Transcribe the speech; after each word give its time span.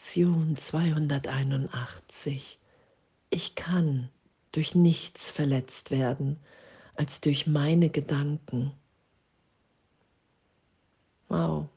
Lektion 0.00 0.56
281. 0.56 2.58
Ich 3.28 3.54
kann 3.54 4.08
durch 4.50 4.74
nichts 4.74 5.30
verletzt 5.30 5.90
werden 5.90 6.40
als 6.94 7.20
durch 7.20 7.46
meine 7.46 7.90
Gedanken. 7.90 8.72
Wow. 11.28 11.68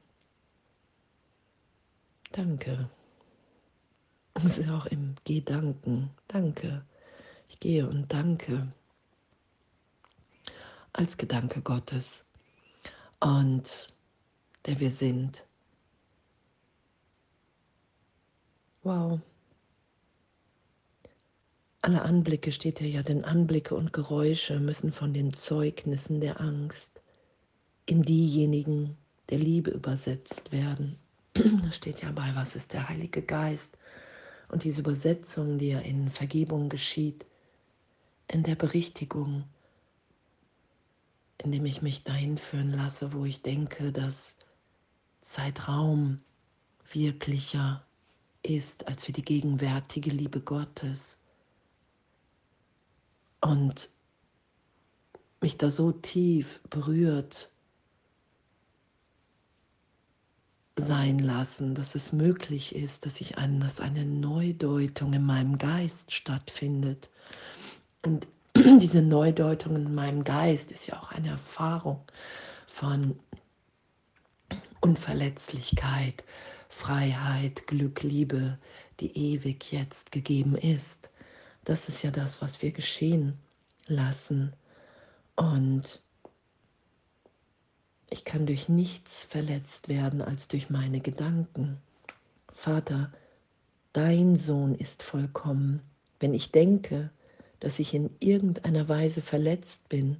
Danke. 2.32 2.90
Es 4.36 4.58
ist 4.58 4.70
auch 4.70 4.86
im 4.86 5.16
Gedanken. 5.26 6.10
Danke. 6.30 6.86
Ich 7.50 7.60
gehe 7.60 7.90
und 7.90 8.14
danke. 8.14 8.72
Als 10.94 11.18
Gedanke 11.18 11.62
Gottes. 11.62 12.26
Und 13.20 13.94
der 14.66 14.80
wir 14.80 14.92
sind. 14.92 15.44
Wow. 18.84 19.22
Alle 21.82 22.02
Anblicke 22.02 22.52
steht 22.52 22.80
hier 22.80 22.90
ja, 22.90 23.04
denn 23.04 23.24
Anblicke 23.24 23.76
und 23.76 23.94
Geräusche 23.94 24.60
müssen 24.60 24.92
von 24.92 25.14
den 25.14 25.34
Zeugnissen 25.34 26.20
der 26.20 26.42
Angst 26.42 27.02
in 27.86 28.04
diejenigen 28.04 28.98
der 29.30 29.40
Liebe 29.40 29.72
übersetzt 29.72 30.52
werden. 30.52 30.98
Da 31.34 31.72
steht 31.72 32.02
ja 32.02 32.12
bei, 32.12 32.36
was 32.36 32.56
ist 32.56 32.74
der 32.74 32.90
Heilige 32.90 33.22
Geist? 33.22 33.78
Und 34.50 34.66
diese 34.66 34.82
Übersetzung, 34.82 35.58
die 35.58 35.70
ja 35.70 35.80
in 35.80 36.10
Vergebung 36.10 36.68
geschieht, 36.68 37.26
in 38.28 38.44
der 38.44 38.56
Berichtigung, 38.56 39.46
indem 41.38 41.66
ich 41.66 41.82
mich 41.82 42.04
dahin 42.04 42.38
führen 42.38 42.74
lasse, 42.74 43.14
wo 43.14 43.26
ich 43.26 43.42
denke, 43.42 43.92
dass 43.92 44.38
Zeitraum 45.22 46.22
wirklicher 46.92 47.86
ist 48.44 48.88
als 48.88 49.06
für 49.06 49.14
die 49.14 49.24
gegenwärtige 49.24 50.10
Liebe 50.10 50.42
Gottes. 50.42 51.20
Und 53.42 53.90
mich 55.42 55.58
da 55.58 55.70
so 55.70 55.92
tief 55.92 56.62
berührt 56.70 57.50
sein 60.76 61.20
lassen, 61.20 61.76
dass 61.76 61.96
es 61.96 62.14
möglich 62.14 62.76
ist, 62.76 63.06
dass 63.06 63.22
ich 63.22 63.38
an, 63.38 63.60
dass 63.60 63.80
eine 63.80 64.06
Neudeutung 64.06 65.14
in 65.14 65.26
meinem 65.26 65.58
Geist 65.58 66.12
stattfindet. 66.12 67.10
Und 68.02 68.28
diese 68.56 69.02
Neudeutung 69.02 69.76
in 69.76 69.94
meinem 69.94 70.24
Geist 70.24 70.72
ist 70.72 70.88
ja 70.88 71.00
auch 71.00 71.12
eine 71.12 71.30
Erfahrung 71.30 72.02
von 72.68 73.20
Unverletzlichkeit, 74.82 76.24
Freiheit, 76.74 77.68
Glück, 77.68 78.04
Liebe, 78.04 78.58
die 79.00 79.16
ewig 79.16 79.72
jetzt 79.72 80.12
gegeben 80.12 80.56
ist. 80.56 81.12
Das 81.64 81.88
ist 81.88 82.02
ja 82.02 82.12
das, 82.12 82.42
was 82.42 82.62
wir 82.62 82.72
geschehen 82.72 83.38
lassen. 83.88 84.54
Und 85.38 86.02
ich 88.10 88.26
kann 88.26 88.48
durch 88.48 88.68
nichts 88.68 89.24
verletzt 89.24 89.88
werden 89.88 90.22
als 90.22 90.50
durch 90.50 90.70
meine 90.70 91.00
Gedanken. 91.00 91.78
Vater, 92.52 93.14
dein 93.94 94.36
Sohn 94.36 94.76
ist 94.76 95.04
vollkommen. 95.04 95.80
Wenn 96.20 96.34
ich 96.34 96.52
denke, 96.52 97.12
dass 97.62 97.80
ich 97.80 97.94
in 97.94 98.10
irgendeiner 98.20 98.90
Weise 98.90 99.22
verletzt 99.22 99.88
bin, 99.88 100.18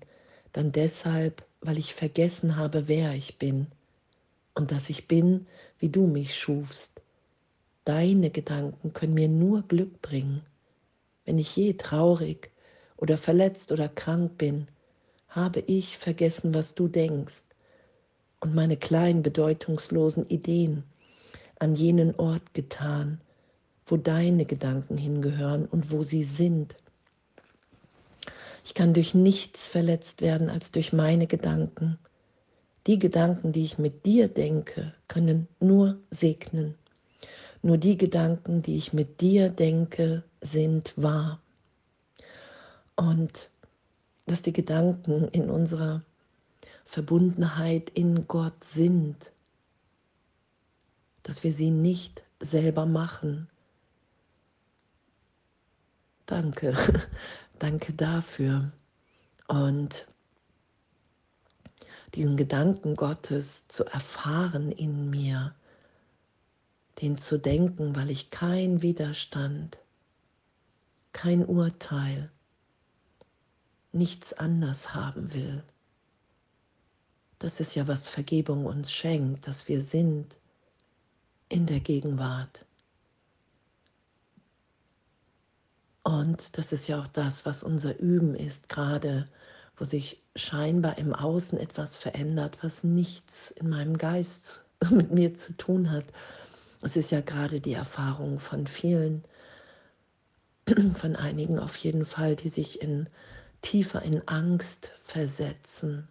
dann 0.54 0.72
deshalb, 0.72 1.46
weil 1.60 1.78
ich 1.78 1.94
vergessen 1.94 2.56
habe, 2.56 2.88
wer 2.88 3.16
ich 3.16 3.38
bin 3.38 3.68
und 4.56 4.72
dass 4.72 4.90
ich 4.90 5.08
bin, 5.08 5.48
wie 5.80 5.90
du 5.90 6.08
mich 6.08 6.38
schufst. 6.38 7.02
Deine 7.86 8.30
Gedanken 8.30 8.94
können 8.94 9.14
mir 9.14 9.28
nur 9.28 9.64
Glück 9.64 10.02
bringen. 10.02 10.42
Wenn 11.26 11.38
ich 11.38 11.56
je 11.56 11.74
traurig 11.74 12.52
oder 12.98 13.18
verletzt 13.18 13.72
oder 13.72 13.90
krank 13.90 14.38
bin, 14.38 14.68
habe 15.28 15.62
ich 15.62 15.98
vergessen, 15.98 16.54
was 16.54 16.76
du 16.76 16.88
denkst 16.88 17.44
und 18.40 18.54
meine 18.54 18.78
kleinen 18.78 19.24
bedeutungslosen 19.24 20.28
Ideen 20.30 20.84
an 21.60 21.76
jenen 21.76 22.16
Ort 22.16 22.54
getan, 22.54 23.22
wo 23.86 23.98
deine 23.98 24.46
Gedanken 24.46 24.98
hingehören 24.98 25.66
und 25.66 25.92
wo 25.92 26.04
sie 26.04 26.24
sind. 26.24 26.76
Ich 28.66 28.74
kann 28.74 28.94
durch 28.94 29.14
nichts 29.14 29.70
verletzt 29.70 30.22
werden 30.22 30.50
als 30.50 30.72
durch 30.72 30.94
meine 30.94 31.28
Gedanken. 31.28 31.98
Die 32.86 33.00
Gedanken, 33.00 33.54
die 33.54 33.64
ich 33.64 33.78
mit 33.78 34.06
dir 34.06 34.28
denke, 34.28 34.94
können 35.08 35.48
nur 35.60 36.00
segnen. 36.10 36.76
Nur 37.62 37.78
die 37.78 37.98
Gedanken, 37.98 38.62
die 38.62 38.76
ich 38.76 38.92
mit 38.92 39.22
dir 39.22 39.50
denke, 39.50 40.24
sind 40.42 40.94
wahr. 40.98 41.40
Und 42.98 43.50
dass 44.26 44.42
die 44.42 44.52
Gedanken 44.52 45.30
in 45.30 45.50
unserer 45.50 46.04
Verbundenheit 46.86 47.90
in 47.90 48.28
Gott 48.28 48.64
sind, 48.64 49.32
dass 51.24 51.44
wir 51.44 51.54
sie 51.54 51.72
nicht 51.72 52.24
selber 52.42 52.86
machen. 52.86 53.48
Danke, 56.26 56.74
danke 57.60 57.94
dafür. 57.94 58.74
Und 59.48 60.08
diesen 62.16 62.38
Gedanken 62.38 62.96
Gottes 62.96 63.68
zu 63.68 63.86
erfahren 63.86 64.72
in 64.72 65.10
mir, 65.10 65.56
den 67.02 67.18
zu 67.18 67.40
denken, 67.40 67.96
weil 67.96 68.10
ich 68.10 68.30
kein 68.30 68.82
Widerstand, 68.82 69.78
kein 71.12 71.46
Urteil, 71.46 72.32
nichts 73.92 74.34
anders 74.34 74.94
haben 74.94 75.34
will. 75.34 75.64
Das 77.40 77.60
ist 77.60 77.76
ja, 77.76 77.88
was 77.88 78.08
Vergebung 78.08 78.66
uns 78.66 78.92
schenkt, 78.92 79.48
dass 79.48 79.68
wir 79.68 79.82
sind 79.82 80.38
in 81.50 81.66
der 81.66 81.80
Gegenwart. 81.80 82.66
Und 86.04 86.58
das 86.58 86.72
ist 86.72 86.88
ja 86.88 87.02
auch 87.02 87.08
das, 87.08 87.46
was 87.46 87.64
unser 87.64 87.98
Üben 88.00 88.36
ist, 88.36 88.70
gerade 88.70 89.28
wo 89.84 89.86
sich 89.86 90.24
scheinbar 90.38 90.98
im 90.98 91.14
Außen 91.14 91.60
etwas 91.60 91.98
verändert, 91.98 92.60
was 92.62 92.86
nichts 92.86 93.52
in 93.52 93.68
meinem 93.68 93.98
Geist 93.98 94.64
mit 94.92 95.12
mir 95.12 95.36
zu 95.36 95.52
tun 95.58 95.92
hat. 95.92 96.06
Es 96.82 96.96
ist 96.96 97.12
ja 97.12 97.20
gerade 97.20 97.60
die 97.60 97.74
Erfahrung 97.74 98.40
von 98.40 98.66
vielen, 98.66 99.26
von 100.94 101.18
einigen 101.18 101.60
auf 101.60 101.76
jeden 101.76 102.06
Fall, 102.06 102.38
die 102.38 102.48
sich 102.48 102.82
in 102.82 103.10
tiefer 103.62 104.02
in 104.04 104.26
Angst 104.26 104.94
versetzen 105.04 106.08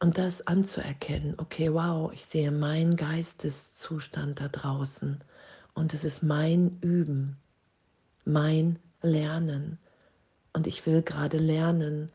und 0.00 0.18
das 0.18 0.48
anzuerkennen, 0.48 1.34
okay, 1.38 1.72
wow, 1.72 2.12
ich 2.12 2.24
sehe 2.24 2.50
meinen 2.50 2.96
Geisteszustand 2.96 4.40
da 4.40 4.48
draußen 4.48 5.22
und 5.74 5.94
es 5.94 6.02
ist 6.02 6.24
mein 6.24 6.80
Üben, 6.80 7.36
mein 8.24 8.80
Lernen. 9.00 9.78
Und 10.52 10.66
ich 10.66 10.86
will 10.86 11.02
gerade 11.02 11.38
lernen, 11.38 12.10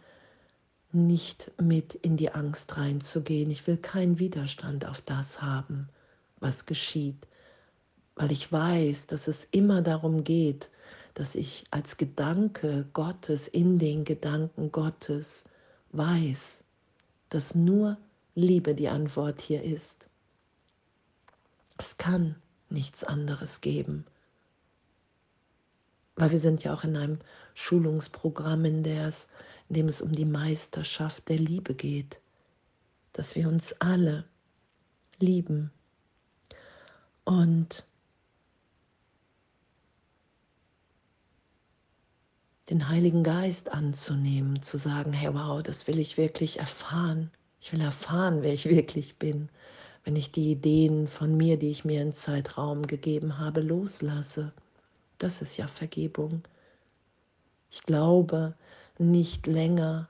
nicht 0.91 1.51
mit 1.61 1.95
in 1.95 2.17
die 2.17 2.31
Angst 2.31 2.77
reinzugehen. 2.77 3.51
Ich 3.51 3.67
will 3.67 3.77
keinen 3.77 4.19
Widerstand 4.19 4.85
auf 4.85 5.01
das 5.01 5.41
haben, 5.41 5.89
was 6.39 6.65
geschieht, 6.65 7.27
weil 8.15 8.31
ich 8.31 8.51
weiß, 8.51 9.07
dass 9.07 9.27
es 9.27 9.47
immer 9.51 9.81
darum 9.81 10.23
geht, 10.23 10.69
dass 11.13 11.35
ich 11.35 11.65
als 11.71 11.97
Gedanke 11.97 12.87
Gottes 12.93 13.47
in 13.47 13.79
den 13.79 14.05
Gedanken 14.05 14.71
Gottes 14.71 15.45
weiß, 15.91 16.63
dass 17.29 17.55
nur 17.55 17.97
Liebe 18.35 18.75
die 18.75 18.87
Antwort 18.87 19.41
hier 19.41 19.63
ist. 19.63 20.09
Es 21.77 21.97
kann 21.97 22.35
nichts 22.69 23.03
anderes 23.03 23.61
geben. 23.61 24.05
Weil 26.17 26.31
wir 26.31 26.39
sind 26.39 26.63
ja 26.63 26.73
auch 26.73 26.83
in 26.83 26.97
einem 26.97 27.19
Schulungsprogramm, 27.53 28.65
in, 28.65 28.83
es, 28.83 29.29
in 29.69 29.75
dem 29.75 29.87
es 29.87 30.01
um 30.01 30.13
die 30.13 30.25
Meisterschaft 30.25 31.29
der 31.29 31.37
Liebe 31.37 31.75
geht, 31.75 32.19
dass 33.13 33.35
wir 33.35 33.47
uns 33.47 33.73
alle 33.79 34.25
lieben. 35.19 35.71
Und 37.23 37.85
den 42.71 42.89
Heiligen 42.89 43.23
Geist 43.23 43.71
anzunehmen, 43.71 44.61
zu 44.63 44.77
sagen, 44.77 45.13
hey 45.13 45.33
wow, 45.33 45.61
das 45.61 45.87
will 45.87 45.99
ich 45.99 46.17
wirklich 46.17 46.59
erfahren. 46.59 47.31
Ich 47.61 47.71
will 47.73 47.81
erfahren, 47.81 48.41
wer 48.41 48.53
ich 48.53 48.67
wirklich 48.67 49.17
bin, 49.17 49.49
wenn 50.03 50.15
ich 50.15 50.31
die 50.31 50.51
Ideen 50.51 51.07
von 51.07 51.37
mir, 51.37 51.57
die 51.59 51.69
ich 51.69 51.85
mir 51.85 52.01
in 52.01 52.13
Zeitraum 52.13 52.87
gegeben 52.87 53.37
habe, 53.37 53.61
loslasse. 53.61 54.51
Das 55.17 55.41
ist 55.41 55.57
ja 55.57 55.67
Vergebung. 55.67 56.43
Ich 57.69 57.83
glaube 57.83 58.55
nicht 58.97 59.47
länger, 59.47 60.09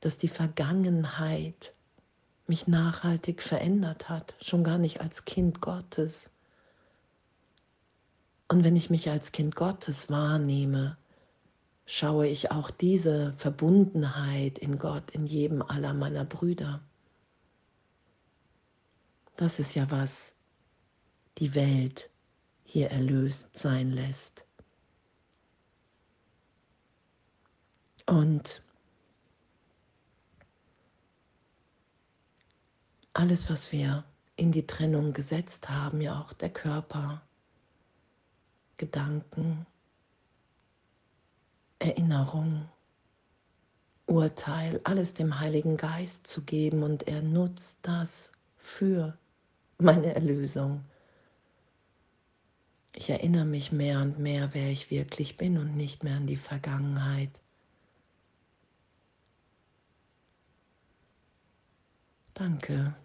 dass 0.00 0.18
die 0.18 0.28
Vergangenheit 0.28 1.72
mich 2.46 2.66
nachhaltig 2.66 3.42
verändert 3.42 4.08
hat, 4.08 4.34
schon 4.40 4.64
gar 4.64 4.78
nicht 4.78 5.00
als 5.00 5.24
Kind 5.24 5.60
Gottes. 5.60 6.30
Und 8.48 8.64
wenn 8.64 8.76
ich 8.76 8.88
mich 8.88 9.10
als 9.10 9.32
Kind 9.32 9.54
Gottes 9.54 10.08
wahrnehme, 10.08 10.96
schaue 11.84 12.26
ich 12.26 12.50
auch 12.50 12.70
diese 12.70 13.34
Verbundenheit 13.36 14.58
in 14.58 14.78
Gott 14.78 15.10
in 15.10 15.26
jedem 15.26 15.62
aller 15.62 15.92
meiner 15.92 16.24
Brüder. 16.24 16.80
Das 19.36 19.58
ist 19.58 19.74
ja 19.74 19.90
was 19.90 20.34
die 21.38 21.54
Welt 21.54 22.10
hier 22.70 22.90
erlöst 22.90 23.56
sein 23.56 23.90
lässt. 23.90 24.44
Und 28.04 28.62
alles, 33.14 33.48
was 33.48 33.72
wir 33.72 34.04
in 34.36 34.52
die 34.52 34.66
Trennung 34.66 35.14
gesetzt 35.14 35.70
haben, 35.70 36.02
ja 36.02 36.20
auch 36.20 36.34
der 36.34 36.50
Körper, 36.50 37.22
Gedanken, 38.76 39.66
Erinnerung, 41.78 42.68
Urteil, 44.04 44.78
alles 44.84 45.14
dem 45.14 45.40
Heiligen 45.40 45.78
Geist 45.78 46.26
zu 46.26 46.42
geben 46.42 46.82
und 46.82 47.08
er 47.08 47.22
nutzt 47.22 47.78
das 47.82 48.30
für 48.58 49.16
meine 49.78 50.14
Erlösung. 50.14 50.84
Ich 53.00 53.10
erinnere 53.10 53.44
mich 53.44 53.70
mehr 53.70 54.00
und 54.00 54.18
mehr, 54.18 54.54
wer 54.54 54.72
ich 54.72 54.90
wirklich 54.90 55.36
bin 55.36 55.56
und 55.56 55.76
nicht 55.76 56.02
mehr 56.02 56.16
an 56.16 56.26
die 56.26 56.36
Vergangenheit. 56.36 57.30
Danke. 62.34 62.96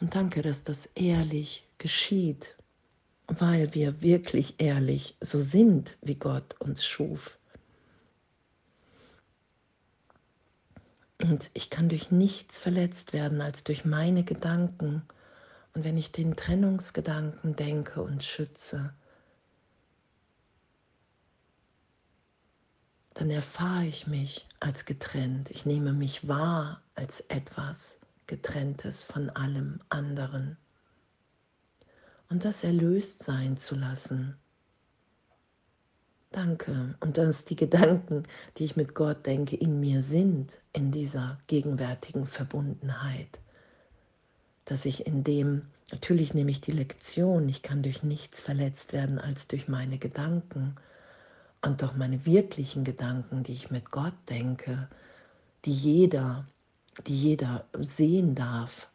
Und 0.00 0.16
danke, 0.16 0.42
dass 0.42 0.64
das 0.64 0.86
ehrlich 0.96 1.68
geschieht, 1.78 2.56
weil 3.28 3.72
wir 3.74 4.02
wirklich 4.02 4.56
ehrlich 4.58 5.16
so 5.20 5.40
sind, 5.40 5.96
wie 6.00 6.16
Gott 6.16 6.60
uns 6.60 6.84
schuf. 6.84 7.38
Und 11.22 11.48
ich 11.54 11.70
kann 11.70 11.88
durch 11.88 12.10
nichts 12.10 12.58
verletzt 12.58 13.12
werden 13.12 13.40
als 13.40 13.62
durch 13.62 13.84
meine 13.84 14.24
Gedanken. 14.24 15.04
Und 15.74 15.84
wenn 15.84 15.96
ich 15.96 16.10
den 16.10 16.34
Trennungsgedanken 16.34 17.54
denke 17.54 18.02
und 18.02 18.24
schütze, 18.24 18.92
dann 23.22 23.30
erfahre 23.30 23.86
ich 23.86 24.08
mich 24.08 24.48
als 24.58 24.84
getrennt. 24.84 25.48
Ich 25.52 25.64
nehme 25.64 25.92
mich 25.92 26.26
wahr 26.26 26.82
als 26.96 27.20
etwas 27.28 28.00
getrenntes 28.26 29.04
von 29.04 29.30
allem 29.30 29.78
anderen. 29.90 30.56
Und 32.28 32.44
das 32.44 32.64
erlöst 32.64 33.22
sein 33.22 33.56
zu 33.56 33.76
lassen. 33.76 34.36
Danke. 36.32 36.96
Und 36.98 37.16
dass 37.16 37.44
die 37.44 37.54
Gedanken, 37.54 38.24
die 38.56 38.64
ich 38.64 38.74
mit 38.74 38.92
Gott 38.96 39.24
denke, 39.24 39.54
in 39.54 39.78
mir 39.78 40.02
sind, 40.02 40.60
in 40.72 40.90
dieser 40.90 41.38
gegenwärtigen 41.46 42.26
Verbundenheit. 42.26 43.38
Dass 44.64 44.84
ich 44.84 45.06
in 45.06 45.22
dem, 45.22 45.68
natürlich 45.92 46.34
nehme 46.34 46.50
ich 46.50 46.60
die 46.60 46.72
Lektion, 46.72 47.48
ich 47.48 47.62
kann 47.62 47.84
durch 47.84 48.02
nichts 48.02 48.40
verletzt 48.40 48.92
werden 48.92 49.20
als 49.20 49.46
durch 49.46 49.68
meine 49.68 49.98
Gedanken 49.98 50.74
und 51.62 51.82
doch 51.82 51.94
meine 51.94 52.26
wirklichen 52.26 52.84
Gedanken, 52.84 53.44
die 53.44 53.52
ich 53.52 53.70
mit 53.70 53.90
Gott 53.90 54.14
denke, 54.28 54.88
die 55.64 55.72
jeder, 55.72 56.46
die 57.06 57.16
jeder 57.16 57.64
sehen 57.78 58.34
darf. 58.34 58.88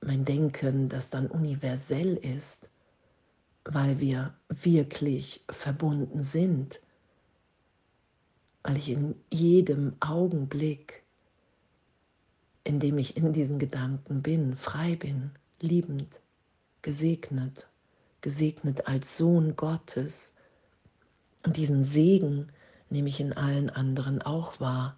Mein 0.00 0.24
Denken, 0.24 0.88
das 0.88 1.10
dann 1.10 1.28
universell 1.28 2.16
ist, 2.16 2.68
weil 3.64 4.00
wir 4.00 4.34
wirklich 4.48 5.44
verbunden 5.48 6.22
sind, 6.22 6.80
weil 8.62 8.76
ich 8.76 8.90
in 8.90 9.14
jedem 9.32 9.96
Augenblick, 10.00 11.04
in 12.64 12.80
dem 12.80 12.98
ich 12.98 13.16
in 13.16 13.32
diesen 13.32 13.58
Gedanken 13.58 14.22
bin, 14.22 14.54
frei 14.54 14.96
bin, 14.96 15.30
liebend, 15.60 16.20
gesegnet, 16.82 17.68
gesegnet 18.20 18.86
als 18.86 19.16
Sohn 19.16 19.54
Gottes, 19.56 20.32
und 21.42 21.56
diesen 21.56 21.84
Segen 21.84 22.48
nehme 22.90 23.08
ich 23.08 23.20
in 23.20 23.32
allen 23.32 23.70
anderen 23.70 24.22
auch 24.22 24.60
wahr, 24.60 24.96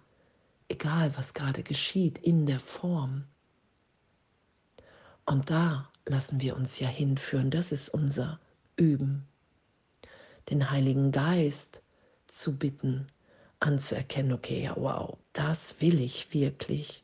egal 0.69 1.11
was 1.17 1.33
gerade 1.33 1.63
geschieht, 1.63 2.17
in 2.17 2.45
der 2.45 2.59
Form. 2.59 3.25
Und 5.25 5.49
da 5.49 5.89
lassen 6.05 6.41
wir 6.41 6.55
uns 6.55 6.79
ja 6.79 6.87
hinführen, 6.87 7.51
das 7.51 7.71
ist 7.71 7.89
unser 7.89 8.39
Üben. 8.75 9.27
Den 10.49 10.71
Heiligen 10.71 11.11
Geist 11.11 11.81
zu 12.27 12.57
bitten, 12.57 13.07
anzuerkennen, 13.59 14.33
okay, 14.33 14.63
ja, 14.63 14.75
wow, 14.75 15.17
das 15.33 15.79
will 15.79 15.99
ich 15.99 16.33
wirklich. 16.33 17.03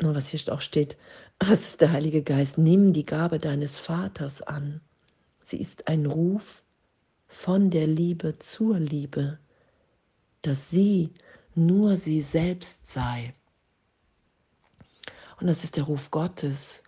Nur 0.00 0.14
was 0.14 0.28
hier 0.28 0.52
auch 0.52 0.60
steht, 0.60 0.96
was 1.38 1.64
ist 1.64 1.80
der 1.80 1.92
Heilige 1.92 2.22
Geist? 2.22 2.58
Nimm 2.58 2.92
die 2.92 3.06
Gabe 3.06 3.38
deines 3.38 3.78
Vaters 3.78 4.42
an. 4.42 4.80
Sie 5.40 5.58
ist 5.58 5.88
ein 5.88 6.06
Ruf 6.06 6.63
von 7.26 7.70
der 7.70 7.86
Liebe 7.86 8.38
zur 8.38 8.78
Liebe, 8.78 9.38
dass 10.42 10.70
sie 10.70 11.12
nur 11.54 11.96
sie 11.96 12.20
selbst 12.20 12.86
sei. 12.86 13.34
Und 15.40 15.46
das 15.46 15.64
ist 15.64 15.76
der 15.76 15.84
Ruf 15.84 16.10
Gottes 16.10 16.82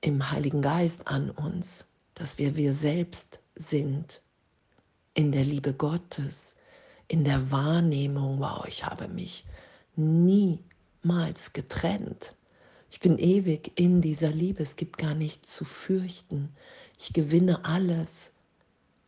im 0.00 0.30
Heiligen 0.30 0.62
Geist 0.62 1.06
an 1.08 1.30
uns, 1.30 1.88
dass 2.14 2.38
wir 2.38 2.56
wir 2.56 2.72
selbst 2.74 3.40
sind, 3.54 4.20
in 5.14 5.32
der 5.32 5.44
Liebe 5.44 5.74
Gottes, 5.74 6.56
in 7.08 7.24
der 7.24 7.50
Wahrnehmung, 7.50 8.38
wow, 8.38 8.64
ich 8.68 8.84
habe 8.84 9.08
mich 9.08 9.44
niemals 9.96 11.52
getrennt. 11.52 12.36
Ich 12.90 13.00
bin 13.00 13.18
ewig 13.18 13.72
in 13.74 14.00
dieser 14.00 14.30
Liebe, 14.30 14.62
es 14.62 14.76
gibt 14.76 14.96
gar 14.96 15.14
nichts 15.14 15.54
zu 15.54 15.64
fürchten. 15.64 16.54
Ich 16.98 17.12
gewinne 17.12 17.64
alles 17.64 18.32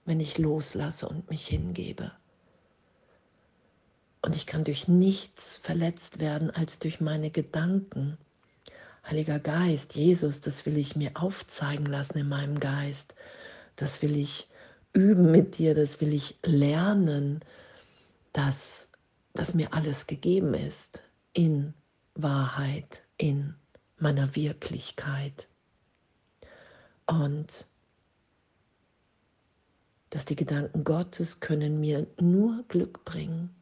wenn 0.05 0.21
ich 0.21 0.39
loslasse 0.39 1.09
und 1.09 1.31
mich 1.31 1.47
hingebe. 1.47 2.13
Und 4.23 4.37
ich 4.37 4.47
kann 4.47 4.65
durch 4.65 4.89
nichts 4.89 5.57
verletzt 5.57 6.21
werden 6.21 6.51
als 6.51 6.79
durch 6.79 7.01
meine 7.01 7.31
Gedanken. 7.31 8.19
Heiliger 9.09 9.39
Geist, 9.39 9.95
Jesus, 9.95 10.41
das 10.41 10.67
will 10.67 10.77
ich 10.77 10.95
mir 10.95 11.13
aufzeigen 11.15 11.87
lassen 11.87 12.19
in 12.19 12.29
meinem 12.29 12.61
Geist. 12.61 13.15
Das 13.77 14.03
will 14.03 14.15
ich 14.17 14.49
üben 14.93 15.31
mit 15.31 15.59
dir, 15.59 15.75
das 15.75 16.01
will 16.01 16.13
ich 16.13 16.39
lernen, 16.45 17.41
dass, 18.33 18.89
dass 19.33 19.55
mir 19.55 19.73
alles 19.73 20.07
gegeben 20.07 20.55
ist 20.55 21.03
in 21.33 21.73
Wahrheit, 22.15 23.03
in 23.17 23.55
meiner 23.97 24.35
Wirklichkeit. 24.37 25.49
Und 27.07 27.67
dass 30.11 30.25
die 30.25 30.37
Gedanken 30.37 30.85
Gottes 30.85 31.41
können 31.41 31.81
mir 31.81 32.07
nur 32.21 32.65
Glück 32.69 33.05
bringen. 33.05 33.55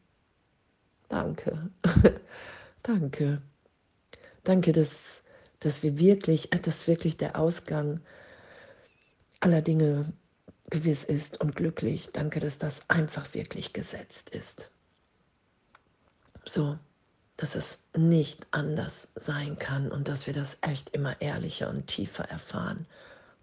Danke. 1.08 1.70
Danke. 2.82 3.42
Danke, 4.44 4.72
dass, 4.72 5.22
dass 5.60 5.82
wir 5.82 5.98
wirklich, 5.98 6.52
äh, 6.52 6.58
dass 6.58 6.88
wirklich 6.88 7.16
der 7.16 7.38
Ausgang 7.38 8.00
aller 9.40 9.62
Dinge 9.62 10.12
gewiss 10.70 11.04
ist 11.04 11.40
und 11.40 11.54
glücklich. 11.56 12.10
Danke, 12.12 12.40
dass 12.40 12.58
das 12.58 12.82
einfach 12.88 13.34
wirklich 13.34 13.72
gesetzt 13.72 14.30
ist. 14.30 14.70
So, 16.44 16.78
dass 17.36 17.54
es 17.54 17.82
nicht 17.96 18.46
anders 18.50 19.08
sein 19.14 19.58
kann 19.58 19.92
und 19.92 20.08
dass 20.08 20.26
wir 20.26 20.34
das 20.34 20.58
echt 20.62 20.90
immer 20.90 21.20
ehrlicher 21.20 21.70
und 21.70 21.86
tiefer 21.86 22.24
erfahren. 22.24 22.86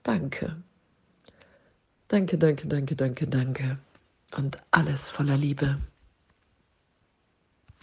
Danke. 0.03 0.57
Danke, 2.15 2.38
danke, 2.38 2.65
danke, 2.65 2.95
danke, 2.95 3.27
danke. 3.27 3.77
Und 4.38 4.57
alles 4.72 5.10
voller 5.10 5.36
Liebe. 5.36 5.79